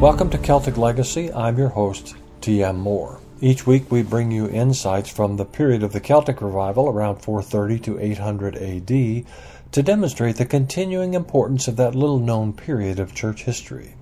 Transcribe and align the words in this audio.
Welcome 0.00 0.30
to 0.30 0.38
Celtic 0.38 0.76
Legacy. 0.76 1.32
I'm 1.32 1.58
your 1.58 1.70
host, 1.70 2.14
T.M. 2.40 2.78
Moore. 2.78 3.18
Each 3.40 3.66
week 3.66 3.90
we 3.90 4.02
bring 4.02 4.30
you 4.30 4.48
insights 4.48 5.10
from 5.10 5.36
the 5.36 5.44
period 5.44 5.82
of 5.82 5.92
the 5.92 5.98
Celtic 5.98 6.40
revival 6.40 6.88
around 6.88 7.16
430 7.16 7.80
to 7.80 7.98
800 7.98 8.54
AD 8.54 9.24
to 9.72 9.82
demonstrate 9.82 10.36
the 10.36 10.46
continuing 10.46 11.14
importance 11.14 11.66
of 11.66 11.74
that 11.78 11.96
little 11.96 12.20
known 12.20 12.52
period 12.52 13.00
of 13.00 13.12
church 13.12 13.42
history. 13.42 13.94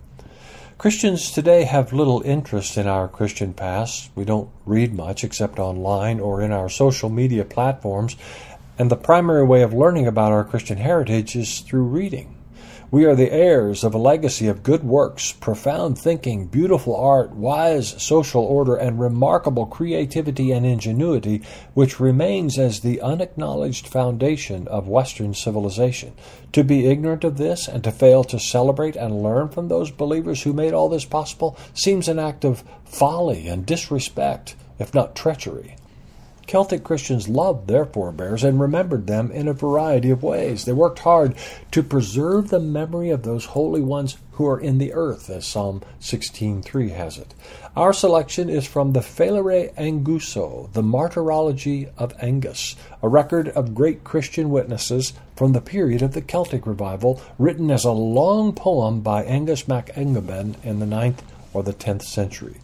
Christians 0.77 1.33
today 1.33 1.65
have 1.65 1.95
little 1.95 2.21
interest 2.27 2.77
in 2.77 2.87
our 2.87 3.09
Christian 3.09 3.55
past. 3.55 4.11
We 4.15 4.27
don't 4.27 4.51
read 4.67 4.93
much 4.93 5.25
except 5.25 5.59
online 5.59 6.21
or 6.21 6.43
in 6.43 6.53
our 6.53 6.69
social 6.69 7.09
media 7.09 7.47
platforms, 7.47 8.17
and 8.79 8.91
the 8.91 8.97
primary 8.97 9.47
way 9.47 9.63
of 9.63 9.73
learning 9.73 10.07
about 10.07 10.33
our 10.33 10.45
Christian 10.45 10.77
heritage 10.77 11.35
is 11.35 11.61
through 11.61 11.85
reading. 11.85 12.36
We 12.97 13.05
are 13.05 13.15
the 13.15 13.31
heirs 13.31 13.85
of 13.85 13.95
a 13.95 13.99
legacy 13.99 14.49
of 14.49 14.63
good 14.63 14.83
works, 14.83 15.31
profound 15.31 15.99
thinking, 15.99 16.47
beautiful 16.47 16.97
art, 16.97 17.33
wise 17.33 17.95
social 18.03 18.43
order, 18.43 18.75
and 18.75 18.99
remarkable 18.99 19.67
creativity 19.67 20.51
and 20.51 20.65
ingenuity, 20.65 21.43
which 21.75 22.01
remains 22.01 22.59
as 22.59 22.81
the 22.81 23.03
unacknowledged 23.03 23.87
foundation 23.87 24.67
of 24.69 24.89
Western 24.89 25.35
civilization. 25.35 26.15
To 26.53 26.65
be 26.65 26.87
ignorant 26.87 27.23
of 27.23 27.37
this 27.37 27.69
and 27.69 27.85
to 27.85 27.93
fail 27.93 28.25
to 28.25 28.41
celebrate 28.41 28.97
and 28.97 29.23
learn 29.23 29.51
from 29.51 29.69
those 29.69 29.91
believers 29.91 30.45
who 30.45 30.55
made 30.55 30.73
all 30.73 30.89
this 30.89 31.05
possible 31.05 31.55
seems 31.75 32.09
an 32.09 32.19
act 32.19 32.47
of 32.47 32.65
folly 32.87 33.47
and 33.47 33.67
disrespect, 33.67 34.57
if 34.79 34.95
not 34.95 35.15
treachery. 35.15 35.77
Celtic 36.47 36.85
Christians 36.85 37.29
loved 37.29 37.67
their 37.67 37.85
forebears 37.85 38.45
and 38.45 38.61
remembered 38.61 39.07
them 39.07 39.31
in 39.33 39.49
a 39.49 39.53
variety 39.53 40.11
of 40.11 40.23
ways. 40.23 40.65
They 40.65 40.73
worked 40.73 41.01
hard 41.01 41.35
to 41.73 41.83
preserve 41.83 42.49
the 42.49 42.61
memory 42.61 43.11
of 43.11 43.23
those 43.23 43.47
holy 43.47 43.81
ones 43.81 44.17
who 44.33 44.47
are 44.47 44.61
in 44.61 44.79
the 44.79 44.93
earth, 44.93 45.29
as 45.29 45.47
Psalm 45.47 45.83
16:3 46.01 46.91
has 46.91 47.19
it. 47.19 47.35
Our 47.75 47.93
selection 47.93 48.49
is 48.49 48.67
from 48.67 48.93
the 48.93 49.01
Félire 49.01 49.73
Anguso, 49.75 50.69
the 50.73 50.83
Martyrology 50.83 51.89
of 51.99 52.15
Angus, 52.21 52.77
a 53.03 53.09
record 53.09 53.49
of 53.49 53.75
great 53.75 54.05
Christian 54.05 54.51
witnesses 54.51 55.15
from 55.35 55.53
the 55.53 55.61
period 55.61 56.03
of 56.03 56.13
the 56.13 56.23
Celtic 56.23 56.67
revival, 56.67 57.21
written 57.39 57.71
as 57.71 57.85
a 57.85 57.93
long 57.93 58.53
poem 58.53 59.01
by 59.01 59.25
Angus 59.25 59.67
mac 59.67 59.95
Aingbean 59.97 60.55
in 60.63 60.79
the 60.79 60.87
ninth 60.87 61.23
or 61.53 61.63
the 61.63 61.73
10th 61.73 62.03
century. 62.03 62.57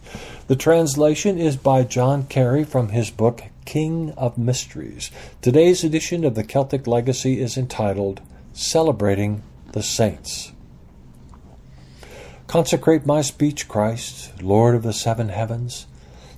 The 0.47 0.55
translation 0.55 1.37
is 1.39 1.57
by 1.57 1.83
John 1.83 2.23
Carey 2.23 2.63
from 2.63 2.89
his 2.89 3.09
book 3.09 3.43
King 3.65 4.11
of 4.17 4.37
Mysteries. 4.37 5.11
Today's 5.41 5.83
edition 5.83 6.23
of 6.23 6.35
the 6.35 6.43
Celtic 6.43 6.87
Legacy 6.87 7.39
is 7.41 7.57
entitled 7.57 8.21
Celebrating 8.53 9.43
the 9.71 9.83
Saints. 9.83 10.51
Consecrate 12.47 13.05
my 13.05 13.21
speech, 13.21 13.67
Christ, 13.67 14.41
Lord 14.41 14.75
of 14.75 14.83
the 14.83 14.93
seven 14.93 15.29
heavens. 15.29 15.87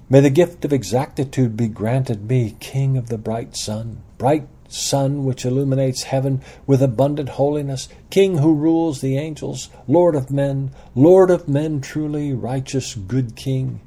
May 0.10 0.20
the 0.20 0.30
gift 0.30 0.64
of 0.64 0.72
exactitude 0.72 1.58
be 1.58 1.68
granted 1.68 2.30
me, 2.30 2.56
King 2.60 2.96
of 2.96 3.10
the 3.10 3.18
bright 3.18 3.58
sun, 3.58 4.04
bright 4.18 4.48
sun 4.68 5.26
which 5.26 5.46
illuminates 5.46 6.04
heaven 6.04 6.42
with 6.68 6.82
abundant 6.82 7.30
holiness, 7.30 7.90
King 8.10 8.38
who 8.38 8.54
rules 8.54 9.02
the 9.02 9.18
angels, 9.18 9.70
Lord 9.88 10.16
of 10.16 10.32
men, 10.32 10.72
Lord 10.94 11.30
of 11.30 11.48
men 11.48 11.82
truly, 11.82 12.34
righteous, 12.34 12.96
good 12.96 13.36
King. 13.36 13.82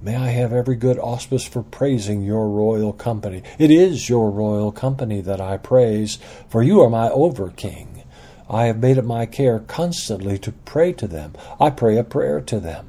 May 0.00 0.14
I 0.14 0.28
have 0.28 0.52
every 0.52 0.76
good 0.76 0.96
auspice 1.00 1.44
for 1.44 1.64
praising 1.64 2.22
your 2.22 2.48
royal 2.48 2.92
company. 2.92 3.42
It 3.58 3.72
is 3.72 4.08
your 4.08 4.30
royal 4.30 4.70
company 4.70 5.20
that 5.22 5.40
I 5.40 5.56
praise, 5.56 6.20
for 6.48 6.62
you 6.62 6.80
are 6.82 6.88
my 6.88 7.10
over 7.10 7.50
king. 7.50 8.04
I 8.48 8.66
have 8.66 8.78
made 8.78 8.96
it 8.96 9.04
my 9.04 9.26
care 9.26 9.58
constantly 9.58 10.38
to 10.38 10.52
pray 10.52 10.92
to 10.92 11.08
them. 11.08 11.32
I 11.60 11.70
pray 11.70 11.98
a 11.98 12.04
prayer 12.04 12.40
to 12.42 12.60
them. 12.60 12.86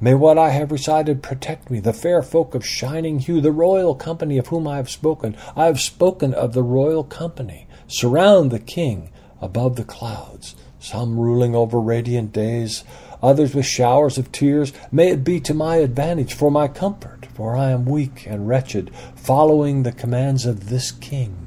May 0.00 0.14
what 0.14 0.38
I 0.38 0.50
have 0.50 0.72
recited 0.72 1.22
protect 1.22 1.70
me, 1.70 1.78
the 1.78 1.92
fair 1.92 2.20
folk 2.20 2.56
of 2.56 2.66
shining 2.66 3.20
hue, 3.20 3.40
the 3.40 3.52
royal 3.52 3.94
company 3.94 4.36
of 4.36 4.48
whom 4.48 4.66
I 4.66 4.76
have 4.76 4.90
spoken. 4.90 5.36
I 5.54 5.66
have 5.66 5.80
spoken 5.80 6.34
of 6.34 6.52
the 6.52 6.64
royal 6.64 7.04
company. 7.04 7.68
Surround 7.86 8.50
the 8.50 8.58
king 8.58 9.10
above 9.40 9.76
the 9.76 9.84
clouds, 9.84 10.56
some 10.80 11.16
ruling 11.16 11.54
over 11.54 11.78
radiant 11.78 12.32
days, 12.32 12.82
others 13.22 13.54
with 13.54 13.66
showers 13.66 14.18
of 14.18 14.32
tears. 14.32 14.72
May 14.90 15.10
it 15.10 15.24
be 15.24 15.40
to 15.40 15.54
my 15.54 15.76
advantage, 15.76 16.34
for 16.34 16.50
my 16.50 16.68
comfort, 16.68 17.26
for 17.34 17.56
I 17.56 17.70
am 17.70 17.84
weak 17.84 18.26
and 18.26 18.48
wretched, 18.48 18.90
following 19.14 19.82
the 19.82 19.92
commands 19.92 20.46
of 20.46 20.68
this 20.68 20.90
king 20.90 21.46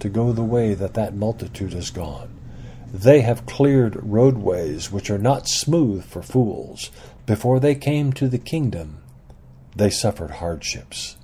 to 0.00 0.08
go 0.08 0.32
the 0.32 0.42
way 0.42 0.74
that 0.74 0.94
that 0.94 1.14
multitude 1.14 1.72
has 1.72 1.90
gone. 1.90 2.30
They 2.92 3.22
have 3.22 3.46
cleared 3.46 3.96
roadways 4.04 4.92
which 4.92 5.10
are 5.10 5.18
not 5.18 5.48
smooth 5.48 6.04
for 6.04 6.22
fools. 6.22 6.90
Before 7.26 7.58
they 7.58 7.74
came 7.74 8.12
to 8.12 8.28
the 8.28 8.38
kingdom, 8.38 8.98
they 9.74 9.90
suffered 9.90 10.30
hardships. 10.30 11.16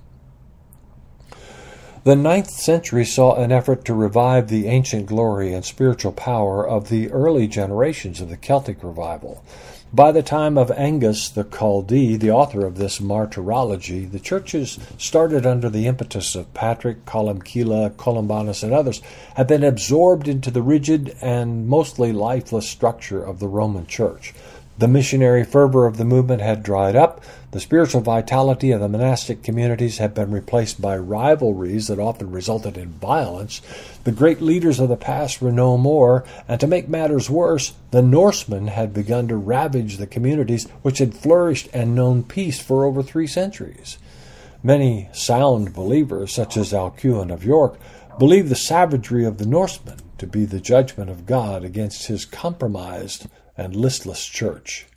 The 2.03 2.15
ninth 2.15 2.49
century 2.49 3.05
saw 3.05 3.35
an 3.35 3.51
effort 3.51 3.85
to 3.85 3.93
revive 3.93 4.47
the 4.47 4.65
ancient 4.65 5.05
glory 5.05 5.53
and 5.53 5.63
spiritual 5.63 6.11
power 6.11 6.67
of 6.67 6.89
the 6.89 7.11
early 7.11 7.47
generations 7.47 8.19
of 8.19 8.29
the 8.29 8.37
Celtic 8.37 8.83
revival. 8.83 9.43
By 9.93 10.13
the 10.13 10.23
time 10.23 10.57
of 10.57 10.71
Angus 10.71 11.27
the 11.27 11.43
Culdee, 11.43 12.15
the 12.15 12.31
author 12.31 12.65
of 12.65 12.77
this 12.77 13.01
martyrology, 13.01 14.05
the 14.05 14.21
churches 14.21 14.79
started 14.97 15.45
under 15.45 15.69
the 15.69 15.85
impetus 15.85 16.33
of 16.33 16.53
Patrick, 16.53 17.05
Columbcille, 17.05 17.89
Columbanus, 17.97 18.63
and 18.63 18.71
others, 18.71 19.01
had 19.35 19.47
been 19.47 19.65
absorbed 19.65 20.29
into 20.29 20.49
the 20.49 20.61
rigid 20.61 21.17
and 21.21 21.67
mostly 21.67 22.13
lifeless 22.13 22.69
structure 22.69 23.21
of 23.21 23.39
the 23.39 23.49
Roman 23.49 23.85
Church. 23.85 24.33
The 24.81 24.87
missionary 24.87 25.43
fervor 25.43 25.85
of 25.85 25.97
the 25.97 26.05
movement 26.05 26.41
had 26.41 26.63
dried 26.63 26.95
up. 26.95 27.23
The 27.51 27.59
spiritual 27.59 28.01
vitality 28.01 28.71
of 28.71 28.79
the 28.81 28.89
monastic 28.89 29.43
communities 29.43 29.99
had 29.99 30.15
been 30.15 30.31
replaced 30.31 30.81
by 30.81 30.97
rivalries 30.97 31.85
that 31.85 31.99
often 31.99 32.31
resulted 32.31 32.77
in 32.79 32.89
violence. 32.93 33.61
The 34.05 34.11
great 34.11 34.41
leaders 34.41 34.79
of 34.79 34.89
the 34.89 34.97
past 34.97 35.39
were 35.39 35.51
no 35.51 35.77
more, 35.77 36.25
and 36.47 36.59
to 36.59 36.65
make 36.65 36.89
matters 36.89 37.29
worse, 37.29 37.73
the 37.91 38.01
Norsemen 38.01 38.69
had 38.69 38.91
begun 38.91 39.27
to 39.27 39.35
ravage 39.35 39.97
the 39.97 40.07
communities 40.07 40.67
which 40.81 40.97
had 40.97 41.13
flourished 41.13 41.69
and 41.71 41.93
known 41.93 42.23
peace 42.23 42.59
for 42.59 42.83
over 42.83 43.03
three 43.03 43.27
centuries. 43.27 43.99
Many 44.63 45.09
sound 45.13 45.75
believers, 45.75 46.33
such 46.33 46.57
as 46.57 46.73
Alcuin 46.73 47.31
of 47.31 47.45
York, 47.45 47.77
believed 48.17 48.49
the 48.49 48.55
savagery 48.55 49.25
of 49.25 49.37
the 49.37 49.45
Norsemen 49.45 49.99
to 50.17 50.25
be 50.25 50.45
the 50.45 50.59
judgment 50.59 51.11
of 51.11 51.27
God 51.27 51.63
against 51.63 52.07
his 52.07 52.25
compromised 52.25 53.27
and 53.61 53.75
listless 53.75 54.25
church. 54.25 54.87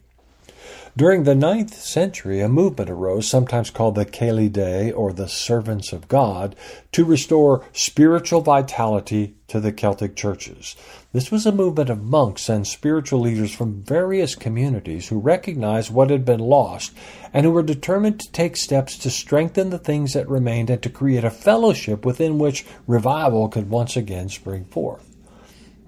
During 0.97 1.25
the 1.25 1.35
ninth 1.35 1.75
century, 1.75 2.41
a 2.41 2.49
movement 2.49 2.89
arose, 2.89 3.29
sometimes 3.29 3.69
called 3.69 3.97
the 3.97 4.07
Célidae 4.07 4.97
or 4.97 5.13
the 5.13 5.27
Servants 5.27 5.93
of 5.93 6.07
God, 6.07 6.55
to 6.93 7.05
restore 7.05 7.65
spiritual 7.73 8.43
vitality 8.43 9.35
to 9.49 9.59
the 9.59 9.73
Celtic 9.73 10.15
churches. 10.15 10.77
This 11.13 11.33
was 11.33 11.47
a 11.47 11.53
movement 11.53 11.91
of 11.91 12.05
monks 12.05 12.49
and 12.49 12.65
spiritual 12.65 13.19
leaders 13.19 13.53
from 13.53 13.83
various 13.83 14.37
communities 14.37 15.09
who 15.09 15.19
recognized 15.19 15.93
what 15.93 16.11
had 16.11 16.25
been 16.25 16.39
lost 16.39 16.93
and 17.33 17.45
who 17.45 17.51
were 17.51 17.65
determined 17.65 18.21
to 18.21 18.31
take 18.31 18.57
steps 18.57 18.97
to 18.99 19.11
strengthen 19.11 19.71
the 19.71 19.79
things 19.79 20.13
that 20.13 20.29
remained 20.29 20.71
and 20.71 20.81
to 20.85 20.89
create 20.89 21.25
a 21.25 21.31
fellowship 21.31 22.07
within 22.07 22.39
which 22.39 22.65
revival 22.87 23.49
could 23.49 23.69
once 23.69 23.97
again 23.97 24.29
spring 24.29 24.65
forth. 24.67 25.14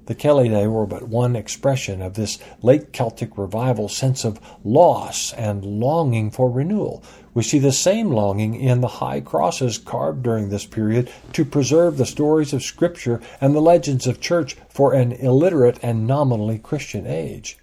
The 0.07 0.15
Célidae 0.15 0.71
were 0.71 0.87
but 0.87 1.09
one 1.09 1.35
expression 1.35 2.01
of 2.01 2.15
this 2.15 2.39
late 2.63 2.93
Celtic 2.93 3.37
revival 3.37 3.89
sense 3.89 4.25
of 4.25 4.39
loss 4.65 5.33
and 5.33 5.65
longing 5.65 6.31
for 6.31 6.49
renewal. 6.49 7.03
We 7.35 7.43
see 7.43 7.59
the 7.59 7.73
same 7.73 8.13
longing 8.13 8.55
in 8.55 8.81
the 8.81 8.87
high 8.87 9.21
crosses 9.21 9.79
carved 9.79 10.23
during 10.23 10.49
this 10.49 10.65
period 10.65 11.11
to 11.33 11.45
preserve 11.45 11.97
the 11.97 12.07
stories 12.07 12.53
of 12.53 12.63
Scripture 12.63 13.21
and 13.41 13.53
the 13.53 13.61
legends 13.61 14.07
of 14.07 14.21
church 14.21 14.57
for 14.69 14.95
an 14.95 15.11
illiterate 15.11 15.81
and 15.83 16.07
nominally 16.07 16.59
Christian 16.59 17.05
age. 17.05 17.59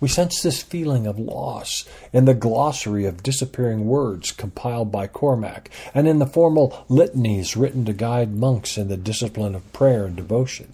We 0.00 0.08
sense 0.08 0.42
this 0.42 0.62
feeling 0.62 1.06
of 1.06 1.18
loss 1.18 1.88
in 2.12 2.26
the 2.26 2.34
glossary 2.34 3.06
of 3.06 3.22
disappearing 3.22 3.86
words 3.86 4.32
compiled 4.32 4.90
by 4.90 5.06
Cormac 5.06 5.70
and 5.94 6.06
in 6.08 6.18
the 6.18 6.26
formal 6.26 6.84
litanies 6.90 7.56
written 7.56 7.86
to 7.86 7.92
guide 7.92 8.34
monks 8.34 8.76
in 8.76 8.88
the 8.88 8.98
discipline 8.98 9.54
of 9.54 9.72
prayer 9.72 10.04
and 10.04 10.16
devotion. 10.16 10.73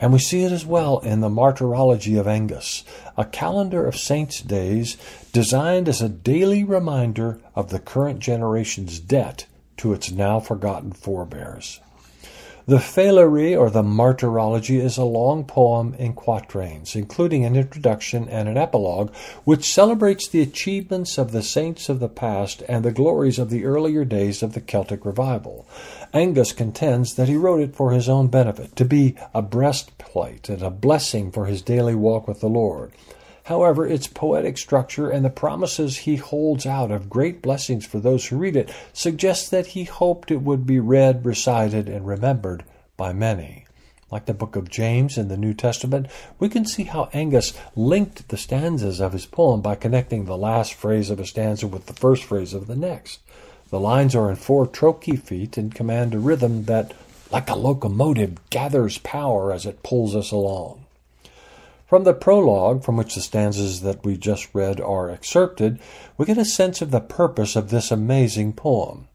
And 0.00 0.12
we 0.12 0.18
see 0.18 0.44
it 0.44 0.52
as 0.52 0.64
well 0.64 1.00
in 1.00 1.20
the 1.20 1.28
Martyrology 1.28 2.16
of 2.16 2.26
Angus, 2.26 2.84
a 3.18 3.24
calendar 3.26 3.86
of 3.86 3.96
saints' 3.96 4.40
days 4.40 4.96
designed 5.32 5.88
as 5.88 6.00
a 6.00 6.08
daily 6.08 6.64
reminder 6.64 7.38
of 7.54 7.68
the 7.68 7.78
current 7.78 8.20
generation's 8.20 8.98
debt 8.98 9.46
to 9.76 9.92
its 9.92 10.10
now 10.10 10.40
forgotten 10.40 10.92
forebears. 10.92 11.80
The 12.70 12.76
Félire, 12.76 13.58
or 13.58 13.68
the 13.68 13.82
Martyrology, 13.82 14.78
is 14.78 14.96
a 14.96 15.02
long 15.02 15.42
poem 15.42 15.92
in 15.94 16.12
quatrains, 16.12 16.94
including 16.94 17.44
an 17.44 17.56
introduction 17.56 18.28
and 18.28 18.48
an 18.48 18.56
epilogue, 18.56 19.12
which 19.42 19.74
celebrates 19.74 20.28
the 20.28 20.40
achievements 20.40 21.18
of 21.18 21.32
the 21.32 21.42
saints 21.42 21.88
of 21.88 21.98
the 21.98 22.08
past 22.08 22.62
and 22.68 22.84
the 22.84 22.92
glories 22.92 23.40
of 23.40 23.50
the 23.50 23.64
earlier 23.64 24.04
days 24.04 24.40
of 24.40 24.52
the 24.52 24.60
Celtic 24.60 25.04
revival. 25.04 25.66
Angus 26.14 26.52
contends 26.52 27.16
that 27.16 27.26
he 27.26 27.34
wrote 27.34 27.60
it 27.60 27.74
for 27.74 27.90
his 27.90 28.08
own 28.08 28.28
benefit, 28.28 28.76
to 28.76 28.84
be 28.84 29.16
a 29.34 29.42
breastplate 29.42 30.48
and 30.48 30.62
a 30.62 30.70
blessing 30.70 31.32
for 31.32 31.46
his 31.46 31.62
daily 31.62 31.96
walk 31.96 32.28
with 32.28 32.38
the 32.38 32.48
Lord. 32.48 32.92
However, 33.50 33.84
its 33.84 34.06
poetic 34.06 34.56
structure 34.58 35.10
and 35.10 35.24
the 35.24 35.28
promises 35.28 35.96
he 35.96 36.14
holds 36.14 36.66
out 36.66 36.92
of 36.92 37.10
great 37.10 37.42
blessings 37.42 37.84
for 37.84 37.98
those 37.98 38.26
who 38.26 38.36
read 38.36 38.54
it 38.54 38.72
suggest 38.92 39.50
that 39.50 39.66
he 39.66 39.82
hoped 39.82 40.30
it 40.30 40.42
would 40.42 40.64
be 40.64 40.78
read, 40.78 41.26
recited, 41.26 41.88
and 41.88 42.06
remembered 42.06 42.62
by 42.96 43.12
many. 43.12 43.66
Like 44.08 44.26
the 44.26 44.34
book 44.34 44.54
of 44.54 44.70
James 44.70 45.18
in 45.18 45.26
the 45.26 45.36
New 45.36 45.52
Testament, 45.52 46.06
we 46.38 46.48
can 46.48 46.64
see 46.64 46.84
how 46.84 47.10
Angus 47.12 47.52
linked 47.74 48.28
the 48.28 48.36
stanzas 48.36 49.00
of 49.00 49.14
his 49.14 49.26
poem 49.26 49.60
by 49.60 49.74
connecting 49.74 50.26
the 50.26 50.36
last 50.36 50.72
phrase 50.72 51.10
of 51.10 51.18
a 51.18 51.26
stanza 51.26 51.66
with 51.66 51.86
the 51.86 51.92
first 51.92 52.22
phrase 52.22 52.54
of 52.54 52.68
the 52.68 52.76
next. 52.76 53.18
The 53.70 53.80
lines 53.80 54.14
are 54.14 54.30
in 54.30 54.36
four 54.36 54.64
trochee 54.64 55.16
feet 55.16 55.56
and 55.56 55.74
command 55.74 56.14
a 56.14 56.20
rhythm 56.20 56.66
that, 56.66 56.94
like 57.32 57.50
a 57.50 57.56
locomotive, 57.56 58.48
gathers 58.48 58.98
power 58.98 59.52
as 59.52 59.66
it 59.66 59.82
pulls 59.82 60.14
us 60.14 60.30
along. 60.30 60.79
From 61.90 62.04
the 62.04 62.14
prologue, 62.14 62.84
from 62.84 62.96
which 62.96 63.16
the 63.16 63.20
stanzas 63.20 63.80
that 63.80 64.04
we 64.04 64.16
just 64.16 64.54
read 64.54 64.80
are 64.80 65.10
excerpted, 65.10 65.80
we 66.16 66.24
get 66.24 66.38
a 66.38 66.44
sense 66.44 66.80
of 66.80 66.92
the 66.92 67.00
purpose 67.00 67.56
of 67.56 67.70
this 67.70 67.90
amazing 67.90 68.52
poem. 68.52 69.08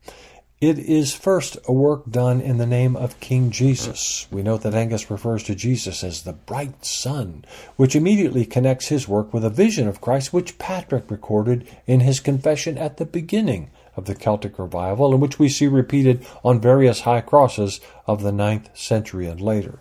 It 0.60 0.78
is 0.78 1.14
first 1.14 1.58
a 1.70 1.72
work 1.72 2.12
done 2.12 2.42
in 2.42 2.58
the 2.58 2.66
name 2.66 2.98
of 2.98 3.18
King 3.22 3.50
Jesus. 3.50 4.28
We 4.30 4.44
note 4.44 4.64
that 4.64 4.74
Angus 4.74 5.10
refers 5.10 5.42
to 5.44 5.56
Jesus 5.56 6.04
as 6.04 6.24
the 6.24 6.34
bright 6.34 6.84
sun, 6.84 7.46
which 7.78 7.96
immediately 7.96 8.46
connects 8.46 8.90
his 8.90 9.08
work 9.08 9.34
with 9.34 9.46
a 9.46 9.50
vision 9.50 9.88
of 9.88 10.02
Christ 10.02 10.34
which 10.34 10.58
Patrick 10.58 11.10
recorded 11.10 11.66
in 11.88 12.02
his 12.02 12.20
confession 12.20 12.78
at 12.78 12.98
the 12.98 13.06
beginning 13.06 13.70
of 13.96 14.04
the 14.04 14.16
Celtic 14.16 14.60
revival, 14.60 15.14
and 15.14 15.22
which 15.22 15.40
we 15.40 15.48
see 15.48 15.68
repeated 15.68 16.28
on 16.44 16.60
various 16.60 17.00
high 17.00 17.22
crosses 17.22 17.80
of 18.06 18.22
the 18.22 18.34
ninth 18.34 18.68
century 18.78 19.28
and 19.28 19.40
later. 19.40 19.80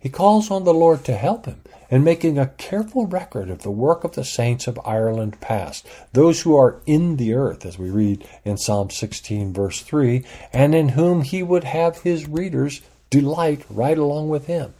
He 0.00 0.08
calls 0.08 0.50
on 0.50 0.64
the 0.64 0.72
Lord 0.72 1.04
to 1.04 1.14
help 1.14 1.44
him 1.44 1.60
in 1.92 2.02
making 2.02 2.38
a 2.38 2.46
careful 2.46 3.06
record 3.06 3.50
of 3.50 3.62
the 3.62 3.70
work 3.70 4.02
of 4.02 4.14
the 4.14 4.24
saints 4.24 4.66
of 4.66 4.80
Ireland 4.82 5.38
past, 5.42 5.86
those 6.14 6.40
who 6.40 6.56
are 6.56 6.80
in 6.86 7.18
the 7.18 7.34
earth, 7.34 7.66
as 7.66 7.78
we 7.78 7.90
read 7.90 8.26
in 8.46 8.56
Psalm 8.56 8.88
16, 8.88 9.52
verse 9.52 9.82
3, 9.82 10.24
and 10.54 10.74
in 10.74 10.88
whom 10.88 11.20
he 11.20 11.42
would 11.42 11.64
have 11.64 11.98
his 11.98 12.26
readers 12.26 12.80
delight 13.10 13.66
right 13.68 13.98
along 13.98 14.30
with 14.30 14.46
him. 14.46 14.72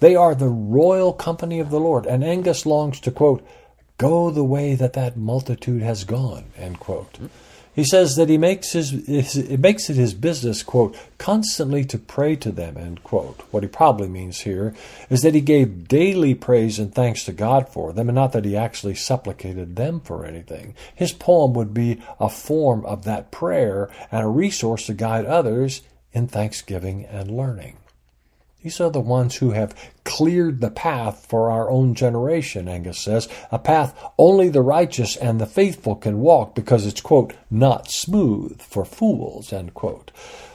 They 0.00 0.16
are 0.16 0.34
the 0.34 0.48
royal 0.48 1.12
company 1.12 1.60
of 1.60 1.68
the 1.68 1.78
Lord, 1.78 2.06
and 2.06 2.24
Angus 2.24 2.64
longs 2.64 2.98
to, 3.00 3.10
quote, 3.10 3.46
go 3.98 4.30
the 4.30 4.42
way 4.42 4.74
that 4.74 4.94
that 4.94 5.18
multitude 5.18 5.82
has 5.82 6.04
gone, 6.04 6.44
end 6.56 6.80
quote. 6.80 7.18
He 7.74 7.84
says 7.84 8.16
that 8.16 8.28
he 8.28 8.36
makes 8.36 8.72
his, 8.72 8.90
his 9.06 9.36
it 9.36 9.58
makes 9.58 9.88
it 9.88 9.96
his 9.96 10.12
business, 10.12 10.62
quote, 10.62 10.94
constantly 11.16 11.84
to 11.86 11.98
pray 11.98 12.36
to 12.36 12.52
them, 12.52 12.76
end 12.76 13.02
quote. 13.02 13.40
What 13.50 13.62
he 13.62 13.68
probably 13.68 14.08
means 14.08 14.40
here 14.40 14.74
is 15.08 15.22
that 15.22 15.34
he 15.34 15.40
gave 15.40 15.88
daily 15.88 16.34
praise 16.34 16.78
and 16.78 16.94
thanks 16.94 17.24
to 17.24 17.32
God 17.32 17.68
for 17.70 17.94
them, 17.94 18.10
and 18.10 18.16
not 18.16 18.32
that 18.32 18.44
he 18.44 18.56
actually 18.56 18.94
supplicated 18.94 19.76
them 19.76 20.00
for 20.00 20.26
anything. 20.26 20.74
His 20.94 21.12
poem 21.12 21.54
would 21.54 21.72
be 21.72 22.02
a 22.20 22.28
form 22.28 22.84
of 22.84 23.04
that 23.04 23.30
prayer 23.30 23.88
and 24.10 24.22
a 24.22 24.28
resource 24.28 24.86
to 24.86 24.94
guide 24.94 25.24
others 25.24 25.80
in 26.12 26.28
thanksgiving 26.28 27.06
and 27.06 27.30
learning. 27.30 27.78
These 28.62 28.80
are 28.80 28.90
the 28.90 29.00
ones 29.00 29.36
who 29.36 29.50
have 29.50 29.74
cleared 30.04 30.60
the 30.60 30.70
path 30.70 31.26
for 31.28 31.50
our 31.50 31.68
own 31.68 31.94
generation, 31.94 32.68
Angus 32.68 33.00
says, 33.00 33.28
a 33.50 33.58
path 33.58 33.92
only 34.16 34.48
the 34.48 34.62
righteous 34.62 35.16
and 35.16 35.40
the 35.40 35.46
faithful 35.46 35.96
can 35.96 36.20
walk 36.20 36.54
because 36.54 36.86
it's, 36.86 37.00
quote, 37.00 37.34
not 37.50 37.90
smooth 37.90 38.62
for 38.62 38.84
fools, 38.84 39.52
end 39.52 39.74
quote. 39.74 40.12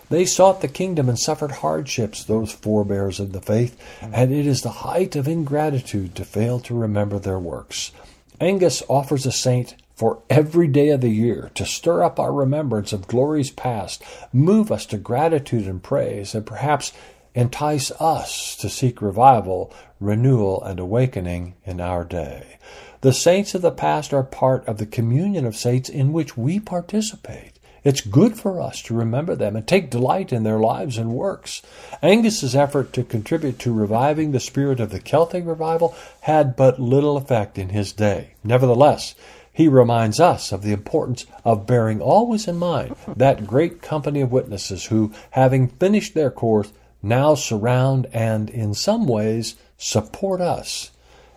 They 0.10 0.24
sought 0.24 0.62
the 0.62 0.70
kingdom 0.70 1.10
and 1.10 1.20
suffered 1.20 1.52
hardships, 1.52 2.24
those 2.24 2.54
forebears 2.54 3.20
of 3.20 3.34
the 3.34 3.42
faith, 3.42 3.78
and 4.02 4.32
it 4.32 4.48
is 4.48 4.62
the 4.62 4.70
height 4.70 5.18
of 5.18 5.28
ingratitude 5.28 6.16
to 6.16 6.24
fail 6.24 6.62
to 6.62 6.74
remember 6.74 7.20
their 7.20 7.40
works. 7.40 7.92
Angus 8.40 8.84
offers 8.88 9.26
a 9.26 9.34
saint 9.34 9.76
for 9.96 10.20
every 10.30 10.68
day 10.68 10.90
of 10.90 11.02
the 11.02 11.10
year 11.10 11.52
to 11.56 11.66
stir 11.66 12.04
up 12.04 12.20
our 12.20 12.32
remembrance 12.32 12.94
of 12.94 13.08
glories 13.08 13.50
past, 13.52 14.02
move 14.32 14.72
us 14.72 14.86
to 14.86 14.98
gratitude 14.98 15.68
and 15.68 15.84
praise, 15.84 16.34
and 16.34 16.46
perhaps 16.46 16.94
entice 17.38 17.92
us 18.00 18.56
to 18.56 18.68
seek 18.68 19.00
revival, 19.00 19.72
renewal, 20.00 20.64
and 20.64 20.80
awakening 20.80 21.54
in 21.66 21.80
our 21.80 22.04
day. 22.04 22.58
The 23.02 23.14
saints 23.14 23.54
of 23.54 23.62
the 23.62 23.70
past 23.70 24.12
are 24.12 24.24
part 24.24 24.68
of 24.68 24.80
the 24.80 24.88
communion 24.88 25.46
of 25.46 25.56
saints 25.56 25.88
in 25.88 26.14
which 26.14 26.36
we 26.36 26.60
participate. 26.60 27.54
It's 27.84 28.02
good 28.02 28.40
for 28.40 28.60
us 28.60 28.82
to 28.82 28.96
remember 28.96 29.36
them 29.36 29.56
and 29.56 29.68
take 29.68 29.92
delight 29.92 30.34
in 30.34 30.42
their 30.42 30.58
lives 30.58 30.98
and 30.98 31.14
works. 31.14 31.62
Angus's 32.02 32.56
effort 32.56 32.92
to 32.94 33.04
contribute 33.04 33.60
to 33.60 33.72
reviving 33.72 34.32
the 34.32 34.40
spirit 34.40 34.80
of 34.80 34.90
the 34.90 35.00
Celtic 35.00 35.46
revival 35.46 35.96
had 36.22 36.56
but 36.56 36.80
little 36.80 37.18
effect 37.18 37.60
in 37.60 37.70
his 37.70 37.94
day. 37.94 38.32
Nevertheless, 38.44 39.14
he 39.54 39.68
reminds 39.68 40.20
us 40.20 40.52
of 40.52 40.64
the 40.64 40.74
importance 40.74 41.28
of 41.46 41.68
bearing 41.68 42.02
always 42.02 42.48
in 42.48 42.58
mind 42.58 42.96
that 43.16 43.46
great 43.46 43.84
company 43.84 44.22
of 44.22 44.32
witnesses 44.32 44.86
who, 44.86 45.14
having 45.32 45.68
finished 45.68 46.16
their 46.16 46.32
course, 46.32 46.74
now 47.08 47.36
surround 47.36 48.08
and, 48.14 48.50
in 48.50 48.74
some 48.74 49.08
ways, 49.08 49.56
support 49.78 50.42
us 50.42 50.92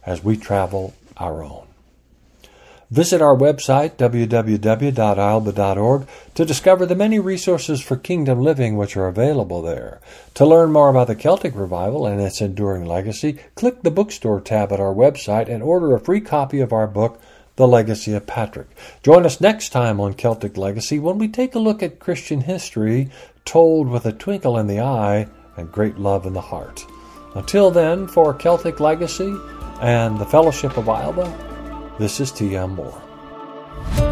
as 0.04 0.24
we 0.24 0.36
travel 0.36 0.94
our 1.16 1.42
own. 1.42 1.66
Visit 2.90 3.22
our 3.22 3.36
website, 3.36 3.96
www.ailbe.org, 3.98 6.08
to 6.34 6.44
discover 6.44 6.86
the 6.86 6.96
many 6.96 7.20
resources 7.20 7.80
for 7.80 7.96
kingdom 7.96 8.40
living 8.40 8.76
which 8.76 8.96
are 8.96 9.06
available 9.06 9.62
there. 9.62 10.00
To 10.34 10.44
learn 10.44 10.72
more 10.72 10.88
about 10.88 11.06
the 11.06 11.14
Celtic 11.14 11.54
Revival 11.54 12.04
and 12.04 12.20
its 12.20 12.40
enduring 12.40 12.84
legacy, 12.84 13.38
click 13.54 13.82
the 13.82 13.92
bookstore 13.92 14.40
tab 14.40 14.72
at 14.72 14.80
our 14.80 14.92
website 14.92 15.48
and 15.48 15.62
order 15.62 15.94
a 15.94 16.00
free 16.00 16.20
copy 16.20 16.58
of 16.58 16.72
our 16.72 16.88
book, 16.88 17.20
The 17.54 17.68
Legacy 17.68 18.12
of 18.14 18.26
Patrick. 18.26 18.66
Join 19.04 19.24
us 19.24 19.40
next 19.40 19.68
time 19.68 20.00
on 20.00 20.14
Celtic 20.14 20.56
Legacy 20.56 20.98
when 20.98 21.18
we 21.18 21.28
take 21.28 21.54
a 21.54 21.60
look 21.60 21.84
at 21.84 22.00
Christian 22.00 22.40
history 22.40 23.08
told 23.44 23.88
with 23.88 24.04
a 24.04 24.12
twinkle 24.12 24.58
in 24.58 24.66
the 24.66 24.80
eye 24.80 25.28
and 25.56 25.70
great 25.70 25.98
love 25.98 26.26
in 26.26 26.32
the 26.32 26.40
heart. 26.40 26.86
Until 27.34 27.70
then, 27.70 28.06
for 28.06 28.34
Celtic 28.34 28.80
Legacy 28.80 29.36
and 29.80 30.18
the 30.18 30.26
Fellowship 30.26 30.76
of 30.76 30.86
Ailbe, 30.86 31.98
this 31.98 32.20
is 32.20 32.32
T.M. 32.32 32.74
Moore. 32.74 34.09